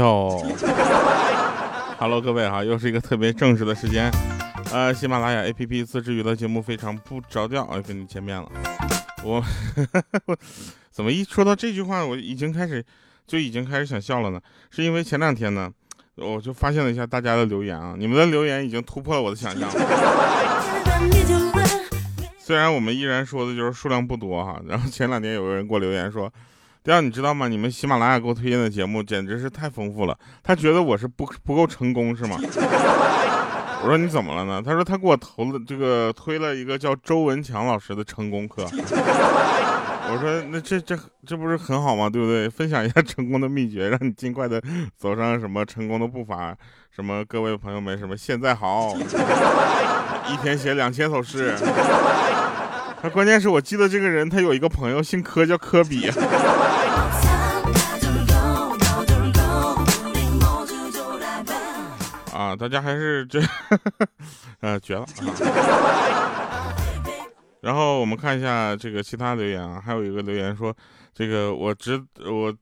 [0.00, 0.42] 哟
[1.98, 4.10] 哈喽各位哈，又是一个特别正式的时间，
[4.72, 8.50] 呃，喜马拉雅 APP 自制娱乐节目非常不着调啊，跟你见面了。
[9.22, 9.44] 我
[10.90, 12.82] 怎么一说到这句话，我已经开始
[13.26, 14.40] 就已经开始想笑了呢？
[14.70, 15.70] 是因为前两天呢，
[16.16, 19.68] 我就发现了一下大家的留言啊，你们的留言已经突破了我的想象。
[22.40, 26.32] 虽然我们依然说的就是数量不多哈，然后前两天有个人给我留言说。
[26.82, 27.46] 第二，你知道吗？
[27.46, 30.18] 你们喜马拉雅给我推荐的节目简直是太丰富了。
[30.42, 32.38] 他觉得我是不不够成功是吗？
[33.82, 34.62] 我说你怎么了呢？
[34.64, 38.66] 他说他给我投了这个推了一个叫周文强老师的成功课。
[40.12, 42.08] 我说那这这这不是很好吗？
[42.08, 42.48] 对不对？
[42.48, 44.58] 分享一下成功的秘诀，让你尽快的
[44.96, 46.56] 走上什么成功的步伐。
[46.90, 48.96] 什么各位朋友们，什么现在好，
[50.28, 51.54] 一天写两千首诗。
[53.02, 56.10] 他关键是我记得这个人，他有一个朋友姓科，叫科比。
[62.32, 63.40] 啊，大家还是这，
[64.60, 65.06] 呃，绝了。
[67.60, 70.74] 然后我们看一下这个其他留言啊，还有一个留言说，
[71.14, 72.54] 这个我知我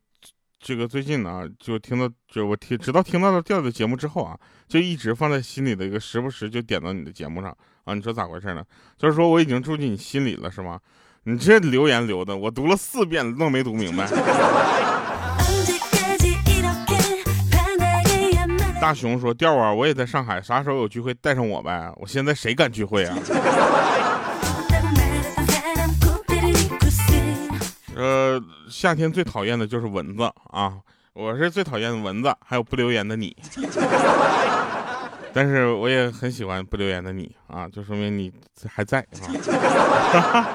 [0.61, 7.57] 这个最近呢，就听到就我听直到听到了调的节目之后啊，就一直放在心里的一个，时不时就点到你的节目上。
[7.85, 8.63] 啊，你说咋回事呢？
[8.99, 10.79] 就是说我已经住进你心里了，是吗？
[11.25, 14.07] 你这留言留的，我读了四遍，愣没读明白。
[18.81, 21.93] 大熊说：“调啊，我也在上海，啥时候有聚会带上我呗？
[21.97, 23.17] 我现在谁敢聚会啊？”
[27.99, 30.75] 呃，夏天最讨厌的就是蚊子啊！
[31.15, 33.37] 我是最讨厌的蚊子，还有不留言的你。
[35.35, 38.33] 但是我也很喜欢不留言的你啊，就说明你
[38.73, 40.47] 还在啊。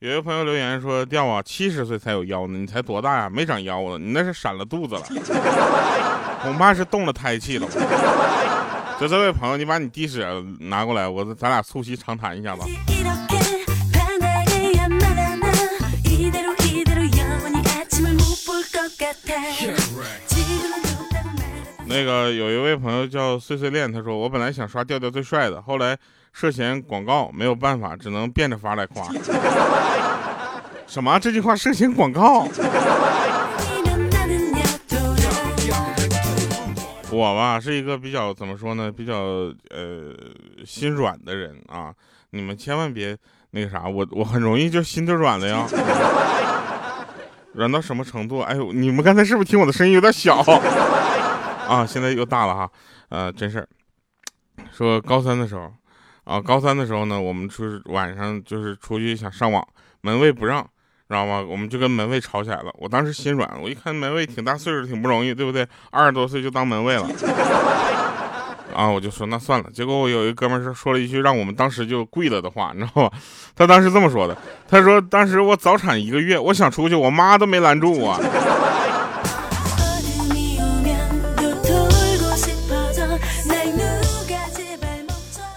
[0.00, 3.30] 有一个朋友留言说：“掉啊，七十岁才有腰呢，你才多大呀？
[3.30, 5.02] 没长腰子，你那是闪了肚子了，
[6.42, 7.68] 恐怕是动了胎气了。”
[8.98, 10.26] 就这位朋友，你把你地址
[10.58, 12.64] 拿过来，我咱俩促膝长谈一下吧。
[21.88, 25.96] 那个有一位朋友叫碎碎恋，他说我本来想刷调调最帅的，后来
[26.32, 29.08] 涉嫌广告，没有办法，只能变着法来夸。
[30.86, 31.18] 什么？
[31.18, 32.48] 这句话涉嫌广告？
[37.10, 39.14] 我吧是一个比较怎么说呢，比较
[39.70, 40.12] 呃
[40.66, 41.94] 心软的人啊，
[42.30, 43.16] 你们千万别
[43.52, 45.64] 那个啥，我我很容易就心就软了呀。
[47.56, 48.40] 软到什么程度？
[48.40, 50.36] 哎呦，你们刚才是不是听我的声音有点小？
[51.66, 52.70] 啊，现在又大了哈，
[53.08, 53.66] 呃，真事儿。
[54.70, 55.72] 说高三的时候，
[56.24, 59.66] 啊，高三的时候呢，我们出晚上就是出去想上网，
[60.02, 60.62] 门卫不让，
[61.08, 61.40] 知道吗？
[61.42, 62.70] 我们就跟门卫吵起来了。
[62.74, 65.66] 我当时心软，我一看门卫挺大岁数，挺不容易，对不对？
[65.90, 67.08] 二十多岁就当门卫了，
[68.76, 69.70] 啊，我就说那算了。
[69.72, 73.16] 结果我有一哥们儿说说了一句让我们当时就跪了的话，你知道吧？
[73.54, 74.36] 他当时这么说的，
[74.68, 78.20] 他说当时我早产一个月，我想出去，我妈都没拦住我。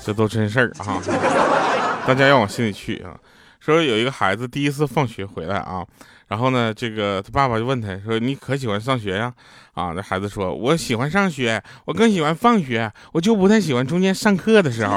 [0.05, 0.97] 这都真事儿啊，
[2.07, 3.13] 大家要往心里去啊。
[3.59, 5.85] 说有一个孩子第一次放学回来啊，
[6.29, 9.33] 然后呢，这个他爸爸就问他说：“你可喜欢上学呀？”
[9.75, 14.95] 啊，那孩子说：“我喜欢上学，我更喜欢放学，我就不太喜欢中间上课的时候。”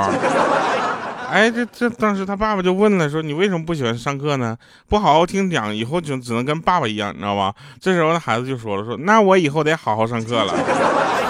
[1.32, 4.54] 哎，这这当时他爸爸就问了，说：“你为什么不喜欢上课呢？
[4.86, 10.52] 不好好听讲，以后就只能跟爸爸一样，你知道吧？”这时候那孩子就说了：“说那我以后得好好上课了。”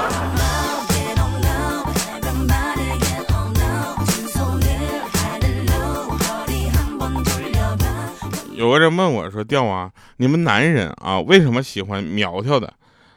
[8.63, 12.73] 有个人问我说：“调啊，你们男人啊，为什么喜欢苗条的？”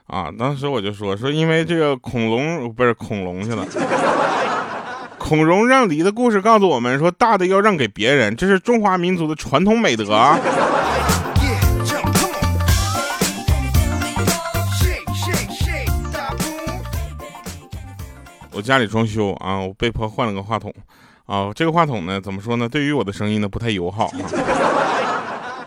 [0.08, 3.64] 啊，当时我就说：“说因为这个恐龙不是恐龙去了。
[5.20, 10.36] 孔融让梨的故事告诉我们说，大的要让给别人，这是中华民族的传统美德啊。”
[18.52, 20.74] 我家里装修啊，我被迫换了个话筒
[21.28, 22.68] 啊，这个话筒呢，怎么说呢？
[22.68, 24.26] 对于我的声音呢，不太友好啊。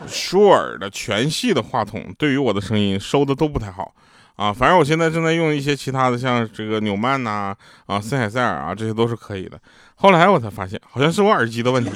[0.07, 3.93] 舒尔的全系的话筒对于我的声音收的都不太好
[4.37, 7.53] 啊，反正我现在正在用一些其他的，像这个纽曼呐
[7.87, 9.59] 啊森海塞尔啊，这些都是可以的。
[9.97, 11.91] 后来我才发现，好像是我耳机的问题。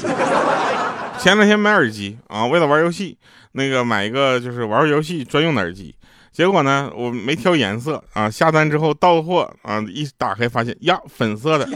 [1.20, 3.16] 前两天买耳机啊，为了玩游戏，
[3.52, 5.94] 那个买一个就是玩游戏专用的耳机，
[6.32, 11.69] 结果呢我没挑颜色啊，下单之后到货啊，一打开发现呀粉色的，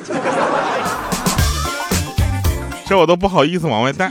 [2.84, 4.11] 这我都不好意思往外带。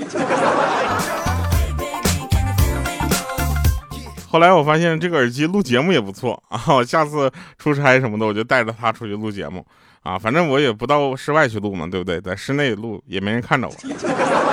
[4.35, 9.65] 后来我发现这个耳机录节目也不错 啊，我下次出差什么的，我就带着它出去录节目
[10.03, 12.19] 啊，反正我也不到室外去录嘛，对不对？
[12.19, 13.73] 在室内录也没人看着我。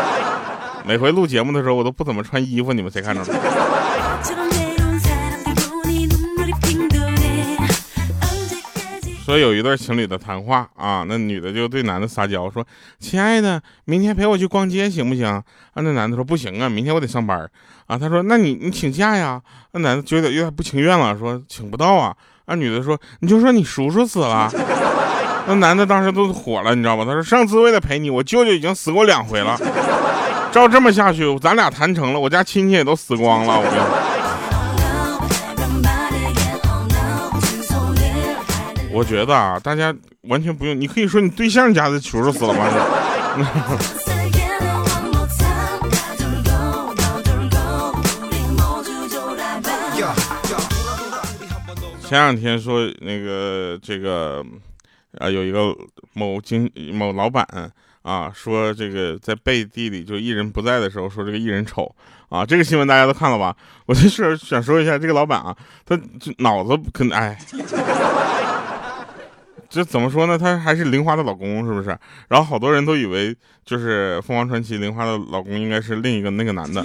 [0.87, 4.62] 每回录节目的时候，我都不怎么穿衣服，你们谁看着了？
[9.33, 12.63] 说有一对情侣的谈话啊，那女的就对男的撒娇说
[13.01, 15.27] ：“亲爱的，明天陪我去逛街行不行？”
[15.73, 17.49] 啊，那男的说：“不行啊，明天我得上班。”
[17.89, 19.41] 啊，他说：“那你你请假呀？”
[19.73, 22.15] 那男的就有点有点不情愿了，说：“请不到啊。”
[22.45, 24.53] 啊，女的说：“你就说你叔叔死了。”
[25.49, 27.05] 那男的当时都火了，你知道吧？
[27.07, 29.59] 他说：“上次为了陪你，我舅舅已经死过两回了。
[30.53, 34.12] 照这么下去，咱俩谈成了，我家亲戚也都死光了。”我跟你说
[38.93, 42.69] 我觉得啊，大家完全不用，你可以说你对象家的叔叔死了吗？
[52.07, 54.45] 前两天说那个这个
[55.19, 55.75] 啊，有一个
[56.13, 57.47] 某经某老板
[58.03, 61.91] 啊，说这个在背地里就艺人不在的时候说这个艺人丑
[62.29, 63.57] 啊，这个新闻大家都看了吧？
[63.87, 65.57] 我就是想说一下这个老板啊，
[65.87, 65.99] 他
[66.39, 67.39] 脑子可能哎。
[69.73, 70.37] 这怎么说呢？
[70.37, 71.99] 他还是玲花的老公，是不是？
[72.29, 73.35] 然后好多人都以为
[73.65, 76.85] 就是凤凰传奇玲花的老公应该是另一个那个男的，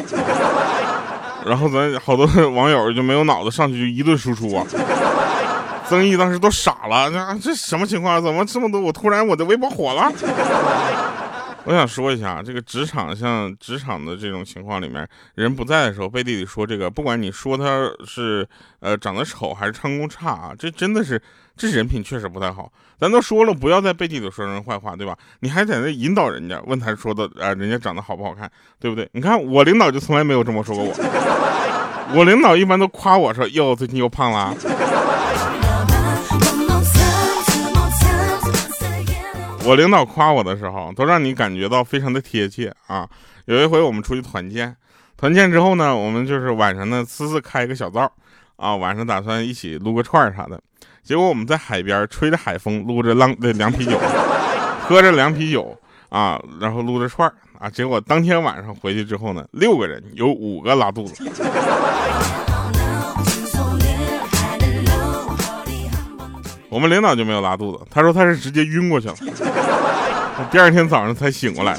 [1.45, 4.65] 然后咱好多网友就没有脑子上去就一顿输出啊，
[5.85, 8.23] 曾毅当时都傻了，这这什么情况？
[8.23, 8.79] 怎么这么多？
[8.79, 10.09] 我突然我的微博火了。
[11.65, 15.05] 我想说一下，这个职场像职场的这种情况里面，
[15.35, 18.47] 人不在的时候背地里说这个，不管你说他是
[18.79, 21.21] 呃长得丑还是唱功差啊，这真的是
[21.57, 22.71] 这人品确实不太好。
[22.99, 25.17] 咱都说了，不要在背地里说人坏话，对吧？
[25.39, 28.49] 你还在那引导人家，问他说的啊，人家长得好不好看，
[28.79, 29.07] 对不对？
[29.11, 34.55] 你看我领导就从来没有这么说过我，我领导一般都夸我说哟，最近又胖了。
[39.63, 43.05] 我领导夸我的时候，都让你感觉到非常的贴切啊！
[43.45, 44.73] 有一回我们出去团建，
[45.17, 48.09] 团建之后呢，我们就是晚上呢私自开一个小灶，
[48.55, 50.61] 啊，晚上打算一起撸个串啥的。
[51.07, 53.97] 结果我们在海边吹着海风，撸着浪的凉啤酒，
[54.81, 55.73] 喝着凉啤酒
[56.09, 57.69] 啊，然后撸着串啊。
[57.69, 61.23] 结果当天晚上回去之后呢，六个人有五个拉肚子。
[66.67, 69.15] 我们领导就没有拉肚子，他说他是直接晕过去了，
[70.51, 71.77] 第二天早上才醒过来。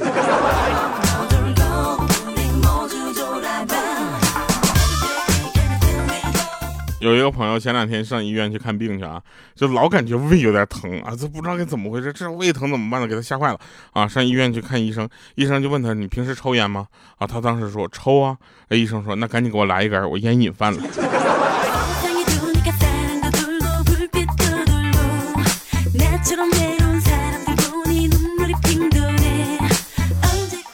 [7.00, 9.22] 有一个朋友前两天上医院去看病去啊，
[9.54, 13.06] 就老感觉胃有点疼啊，这不知道该怎么回事，这胃疼怎么办呢？
[13.06, 13.60] 给他吓坏了
[13.92, 14.08] 啊！
[14.08, 18.36] 上医院去看医生，医生就问他：“你平时抽烟吗？”啊，他当时说：“抽啊。”
[18.68, 20.82] 哎，医生说：“那赶紧给我来一根，我烟瘾犯了。”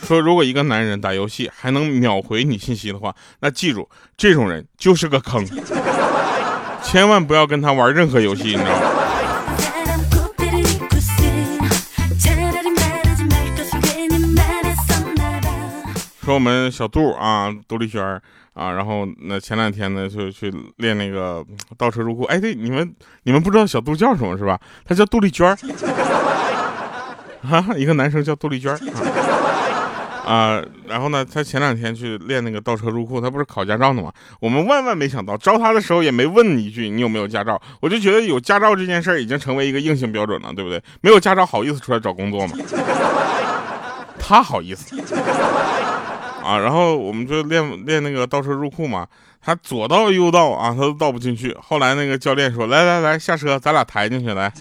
[0.07, 3.89] 说如果一个男人打游戏还能秒回你信息的话，那记住
[4.19, 5.43] 这种人就是个坑，
[6.95, 8.81] 千万不要跟他玩任何游戏，你知道吗？
[16.23, 18.01] 说我们小杜啊，杜丽轩
[18.53, 21.45] 啊，然后那前两天呢就去练那个
[21.77, 22.23] 倒车入库。
[22.27, 24.57] 哎，对，你们你们不知道小杜叫什么是吧？
[24.85, 25.59] 他叫杜丽娟儿
[27.51, 29.24] 啊，一个男生叫杜丽娟儿啊。
[30.87, 34.13] 然后呢，他前两天去练那个倒车入库，他不是考驾照的吗？
[34.41, 37.61] 我们万万没想到，招他的时候也没问一句你有没有驾照。
[37.81, 40.83] 我就觉得有驾照这件事儿已经成为一个硬性标准了，对不对？
[41.01, 42.57] 没有驾照好意思出来找工作吗？
[44.19, 44.99] 他好意思。
[46.43, 49.07] 啊，然后我们就练练那个倒车入库嘛，
[49.43, 51.57] 他左倒右倒啊，他都倒不进去。
[51.61, 54.53] 后来那个教练说：“来来来，下车，咱俩抬进去来。”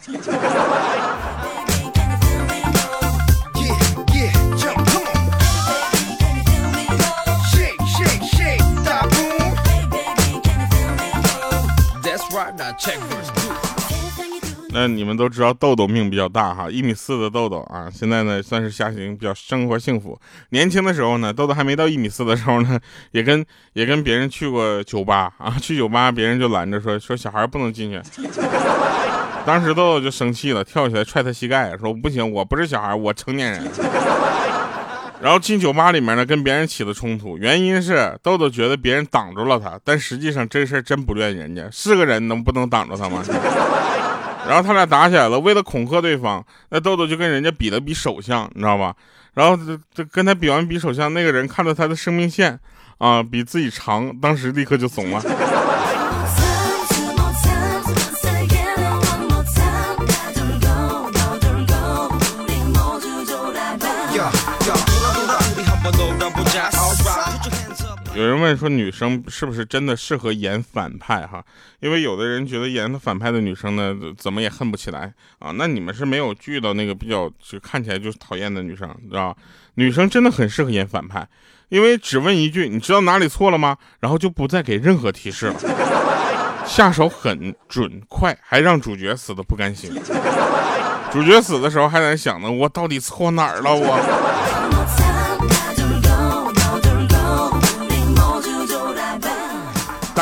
[14.76, 20.20] 那你们都知道豆豆命比较大哈，一米四的豆豆啊，现在呢算是下行比较生活幸福。
[20.50, 22.80] 年轻的时候呢，豆豆还没到一米四的时候呢，
[23.12, 28.02] 也跟 也跟别人去过酒吧啊， 去酒吧别人就拦着说说小孩不能进去。
[29.46, 33.64] 当时豆豆就生气了，跳起来踹他膝盖，说不行，我不是小孩，我成年人。
[35.24, 43.24] 然后进酒吧里面呢，跟别人起了冲突，原因是豆豆觉得别人挡住了他，但实际上这事儿真不怨人家，是个人能不能挡住他吗？
[44.46, 48.94] 然后他俩打起来了，为了恐吓对方，那豆豆就跟人家比了比手相，你知道吧？
[49.34, 52.60] 然后这这跟他比完比手相，那个人看到他的生命线
[52.98, 55.22] 啊，比自己长，当时立刻就怂了。
[68.16, 71.26] 有人问说，女生是不是真的适合演反派？
[71.26, 71.44] 哈，
[71.80, 75.52] 因为有的人觉得演反派的女生呢，怎么也恨不起来啊。
[75.56, 79.36] 那你们是没有遇到那个比较就看起来就是讨厌的女生，知道？
[79.76, 81.28] 女生真的很适合演反派，
[81.70, 83.76] 因为只问一句，你知道哪里错了吗？
[84.00, 85.56] 然后就不再给任何提示了，
[86.68, 89.92] 下手很准快，还让主角死的不甘心。
[91.12, 93.74] 主角死的时候还在想呢，我到底错哪儿了？
[93.74, 94.43] 我。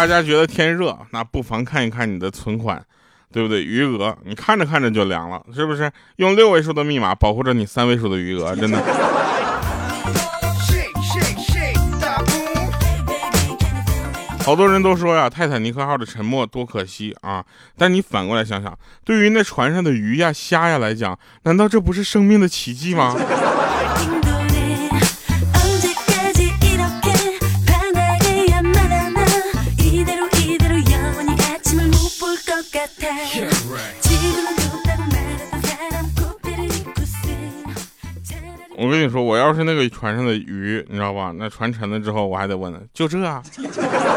[0.01, 2.83] 大家觉得天热，那不妨看一看你的存款，
[3.31, 3.63] 对不对？
[3.63, 5.91] 余额，你看着看着就凉了，是不是？
[6.15, 8.81] 用六位数的密码保护着你三位数的余额， 真的。
[14.43, 17.45] 好多人都说呀，泰坦尼克号的沉没多可惜啊！
[17.77, 23.15] 但你反过来想想，对于那船上的鱼呀、虾呀来讲，难道这不是生命的奇迹吗？
[38.77, 41.33] 我跟你说，我要是那个船上的鱼，你知道吧？
[41.35, 43.41] 那船沉了之后，我还得问呢，就这啊？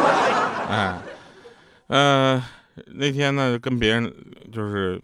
[0.68, 0.98] 哎，
[1.86, 2.44] 呃，
[2.94, 4.12] 那天呢，跟别人
[4.52, 5.00] 就是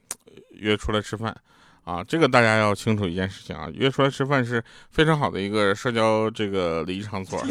[0.53, 1.35] 约出来吃饭
[1.85, 7.41] 啊，这个大家要清楚一件事情啊，约出来吃饭是非常好的一个社交这个礼仪场所。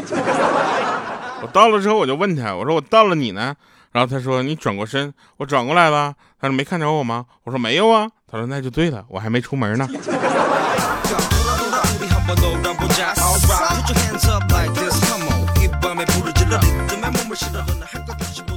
[1.42, 3.56] 我到了之后，我就问他，我说我到了，你呢？
[3.92, 6.14] 然后他说你转过身，我转过来了。
[6.40, 7.26] 他说没看着我吗？
[7.44, 8.08] 我说没有啊。
[8.32, 9.88] 他说那就对了，我还没出门呢。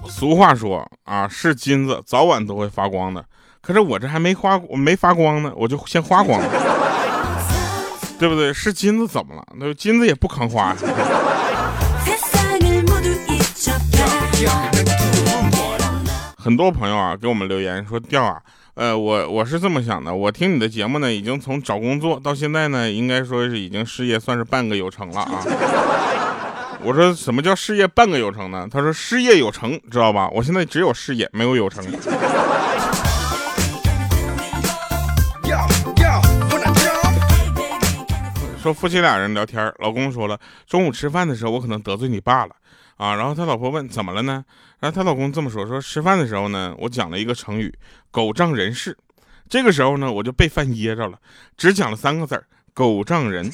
[0.08, 3.24] 俗话说啊，是金子早晚都会发光的。
[3.62, 6.46] 可是我这还没发，我没发光呢，我就先花光了，
[8.18, 8.52] 对不对？
[8.52, 9.42] 是金子怎么了？
[9.56, 10.76] 那金子也不扛花。
[16.42, 18.42] 很多朋友啊给我们留言说，调啊，
[18.74, 25.40] 呃，我我是这么想的，我听你的节目呢，已经从找工作到现在呢，应该说是已经事业算是半个有成了啊。
[26.82, 28.66] 我说什么叫事业半个有成呢？
[28.68, 30.28] 他说事业有成，知道吧？
[30.30, 31.84] 我现在只有事业，没有有成。
[38.60, 42.56] 说夫妻俩人聊天，老公说了，中午吃饭的时候我可能得罪你爸了。
[42.96, 44.44] 啊，然后他老婆问怎么了呢？
[44.82, 47.72] 然后她老公这么说：说吃饭的时候呢，我讲了一个成语
[48.10, 48.98] “狗仗人势”。
[49.48, 51.18] 这个时候呢，我就被饭噎着了，
[51.56, 53.48] 只讲了三个字儿“狗仗人”。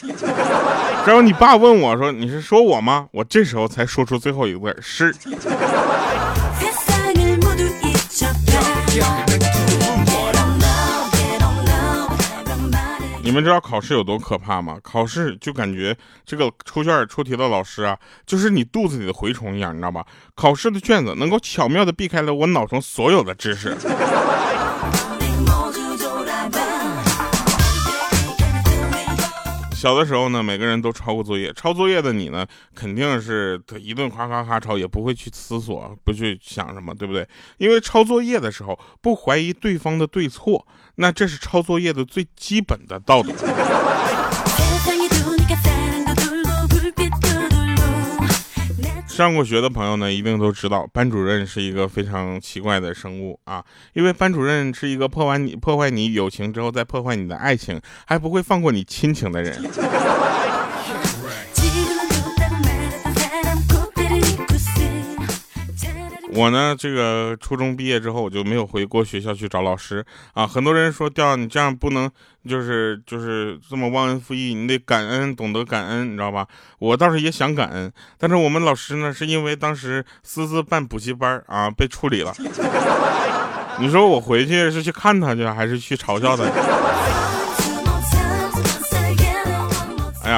[1.06, 5.14] 然后你爸问我说：“你是说我吗？”我这时候才说出最后一个字是。
[13.28, 14.78] 你们知道考试有多可怕吗？
[14.82, 15.94] 考试就感觉
[16.24, 17.94] 这个出卷出题的老师啊，
[18.24, 20.06] 就是你肚子里的蛔虫一样，你知道吧？
[20.34, 23.76] 考试的卷子能够巧妙的避开了我脑中所有的知识。
[29.78, 31.52] 小的时候呢，每个人都抄过作业。
[31.52, 32.44] 抄作业的你呢，
[32.74, 37.24] 肯定是他一顿咔咔咔抄，也不会去思索，不去想什么，对不对？
[37.58, 40.66] 因为抄作业的时候不怀疑对方的对错，
[40.96, 43.32] 那这是抄作业的最基本的道理。
[49.18, 59.60] 上过学的朋友呢，一定都知道班主任是一个非常奇怪的生物啊，因为班主任是一个破坏你破坏你友情之后再破坏你的爱情，还不会放过你亲情的人。
[66.38, 70.46] 我呢，这个初中毕业之后，我就没有回过学校去找老师啊。
[70.46, 72.08] 很多人说，调你这样不能，
[72.48, 76.46] 就是就是这么忘恩负义，你得感恩，懂得感恩，你知道吧？
[76.78, 82.32] 我倒是也想感恩，但是我们老师呢，是因为当时私自办补习班啊，被处理了。
[83.80, 86.44] 你说我回去是去看他去，还是去嘲笑他？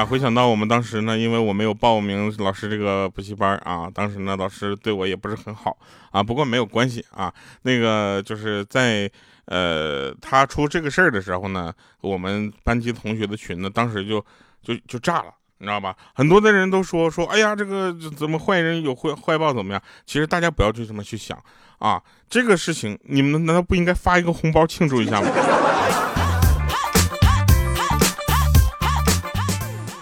[0.05, 5.77] 回想到我们当时呢，因为我没有报名老师这个补习班啊，当时呢老师对我也不是很好
[6.11, 7.33] 啊，不过没有关系啊。
[7.63, 9.09] 那个就是在
[9.45, 14.23] 呃他出这个事儿的时候呢，我们班级同学的群呢，当时就
[14.61, 15.95] 就就炸了，你知道吧？
[16.13, 19.81] 很多的人都说说，哎呀，这个怎么坏人有坏坏报怎么样？
[20.05, 21.37] 其实大家不要就这么去想
[21.79, 25.29] 啊，这个事情你们难道不应该发一个红包庆祝一下吗？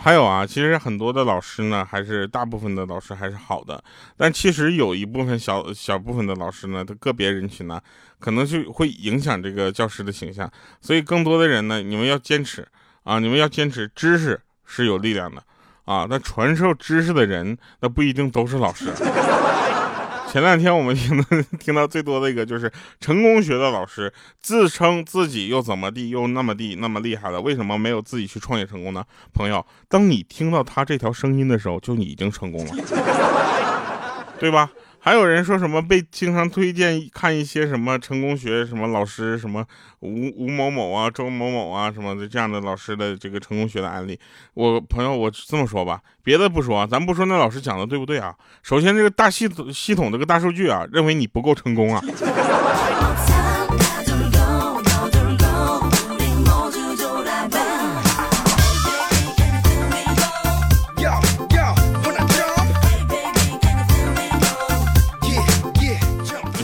[0.09, 3.79] 还有啊，其实很多的老师呢，还是大部分的老师还是好的，
[4.17, 7.79] 但其实有一部分小小部分的老师呢，他个别人群呢，
[8.19, 10.51] 可能就会影响这个教师的形象。
[10.81, 12.67] 所以更多的人呢，你们要坚持
[13.03, 15.43] 啊，你们要坚持，知识是有力量的
[15.85, 18.85] 啊，那传授知识的人，那不一定都是老师。
[20.31, 29.03] 前两天我们听的听到最多的一个就是成功学的老师自称自己又怎么地又那么地那么厉害了，为什么没有自己去创业成功呢？
[29.33, 32.75] 朋友，当你听到他这条声音的时候，就已经成功了，
[34.39, 34.69] 对吧？
[35.01, 39.65] 还有人说什么被经常推荐看一些什么成功学什么老师什么
[40.01, 44.19] 吴吴某某啊周某某啊什么的这样的老师的这个成功学的案例。
[44.53, 48.35] 我朋友我这么说吧，别的不说，咱不说那老师讲的对不对啊？
[48.61, 52.03] 首先这个大系统系统这个大数据啊，认为你不够成功啊。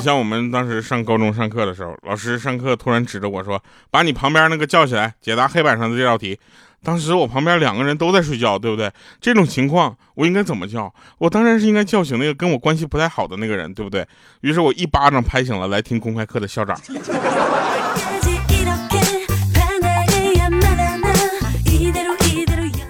[0.06, 3.60] 像我们当时上高中上课的时候，老师上课突然指着我说
[3.90, 6.40] ：“把你旁边那个叫起来，解答黑板上的这道题。”
[6.86, 8.92] 当时我旁边两个人都在睡觉，对不对？
[9.20, 10.94] 这种情况我应该怎么叫？
[11.18, 14.08] 我当然是应该叫醒那个跟我关系不太好的那个人，对不对？
[14.42, 16.80] 于是我一巴掌拍醒了来听公开课的校长。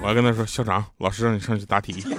[0.01, 2.03] 我要跟他说：“校长，老师让你上去答题。”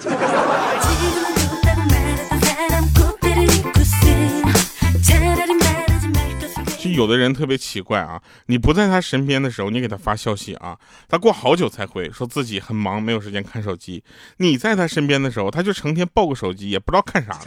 [6.96, 14.02] 有的人特别奇怪啊，你不在他身边的时候，你给他发消息啊，他过好久才回，说自己很忙，没有时间看手机。
[14.38, 17.38] 你在他身边的时候，他就成天抱个手机，也不知道看啥。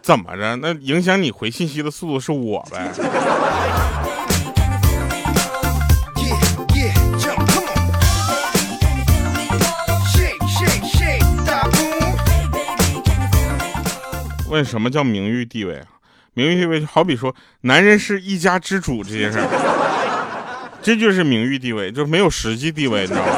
[0.00, 0.56] 怎么着？
[0.56, 2.90] 那影响你回信息的速度是我呗？
[14.48, 15.99] 问什么叫名誉地位啊？
[16.40, 23.32] 名誉地位就，好比说男人是一家之主这件事儿，这就是名誉地位，就是没有实际地位，你知道吗？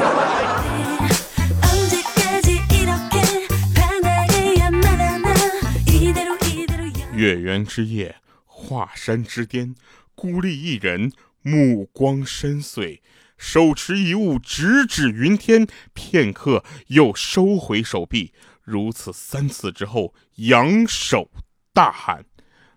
[7.13, 9.75] 月圆之夜，华山之巅，
[10.15, 11.11] 孤立一人，
[11.41, 13.01] 目光深邃，
[13.37, 18.31] 手持一物直指云天，片刻又收回手臂，
[18.63, 21.29] 如此三次之后，扬手
[21.73, 22.23] 大喊。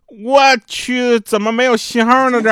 [0.08, 2.40] 我去，怎么没有信号呢？
[2.40, 2.48] 这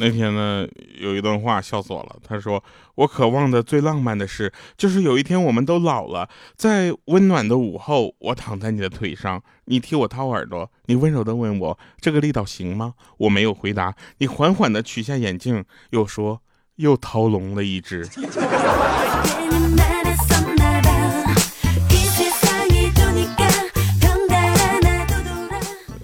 [0.00, 0.64] 那天呢，
[1.00, 2.16] 有一段话笑死我了。
[2.22, 2.62] 他说
[2.94, 12.94] ：“我渴望的最浪漫的事，就是有一天我们都老了，在温暖的午后，我躺在你的腿上，你替我掏耳朵，你温柔的问我这个力道行吗？
[13.18, 13.94] 我没有回答。
[14.18, 16.40] 你缓缓的取下眼镜，又说
[16.76, 18.08] 又掏聋了一只。”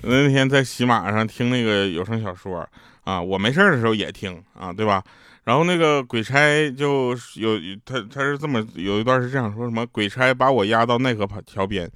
[0.06, 2.68] 那天在喜马上听那个有声小说。
[3.04, 5.02] 啊，我没事的时候也听啊，对吧？
[5.44, 11.90] 然后那个鬼差就有他，他是这么有一段是这样说：什么鬼差把我押到奈何桥边，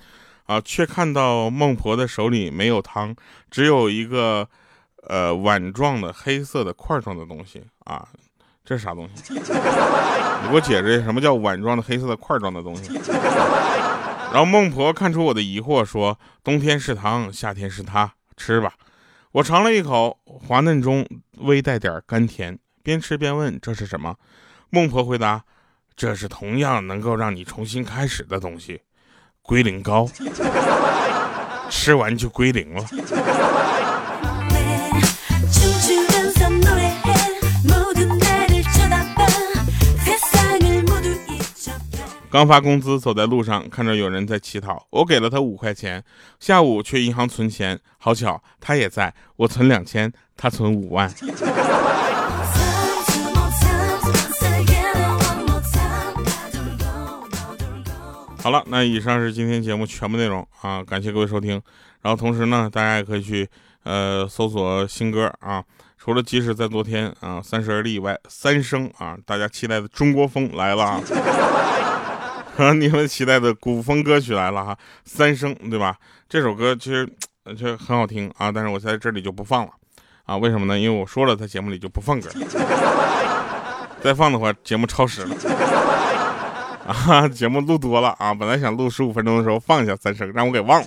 [0.45, 3.17] 啊，却看到孟婆的手里没有汤，
[3.51, 4.47] 只有一个
[5.07, 8.07] 呃碗状的黑色的块状的东西啊，
[8.67, 9.33] 这是啥东西？
[9.33, 12.93] 你给我解释一下，什么叫碗状的黑色的块状的东西？
[14.31, 18.75] 然后孟婆看出我的疑惑，说：冬天是汤，夏天是它，吃吧。
[19.39, 24.17] 我尝了一口，滑嫩中微带点甘甜，边吃边问：“这是什么？”
[24.69, 25.45] 孟婆回答
[25.95, 28.81] ：“这是同样能够让你重新开始的东西——
[29.43, 30.09] 龟苓膏，
[31.71, 32.85] 吃完就归零了。”
[42.31, 46.05] 刚发工资，走在路上，看着有人在乞讨，我给了他五块钱。
[46.39, 49.13] 下午去银行存钱，好巧，他也在。
[49.37, 51.11] 我存两千，他存五万。
[58.43, 61.53] 好了，那以上是今天节目全部内容啊，感谢各位收听。
[62.03, 63.49] 然后同时呢，大家也可以去
[63.85, 65.65] 呃搜索新歌啊，
[65.97, 71.01] 除了即使在昨天啊三十而立以外，三生啊，大家期待的中国风来了。
[72.81, 75.97] 你们期待的古风歌曲来了哈，三生对吧？
[76.29, 77.09] 这首歌其实
[77.57, 79.71] 就很好听啊，但是我在这里就不放了。
[80.25, 80.77] 啊，为什么呢？
[80.77, 82.29] 因为我说了，他节目里就不放歌，
[84.03, 85.37] 再放的话节目超时了。
[86.85, 90.87] 啊，节目录多了啊，本来想录十五分钟的时候放一下三声，让我给忘了。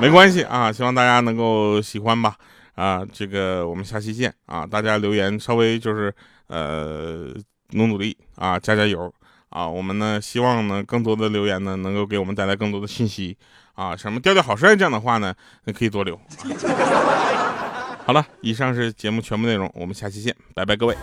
[0.00, 2.36] 没关系啊，希望大家能够喜欢吧。
[2.76, 4.64] 啊，这个我们下期见啊！
[4.64, 6.14] 大家留言稍微就是
[6.46, 7.34] 呃
[7.70, 9.12] 努努力啊，加加油
[9.50, 9.66] 啊！
[9.68, 13.36] 我们呢希望呢更多的留言呢能够给我们带来更多的信息
[13.74, 15.34] 啊，什么调调好帅这样的话呢，
[15.64, 16.18] 那可以多留。
[18.04, 20.96] 好了，以上是节目全部内容，我们下期见，拜拜各位。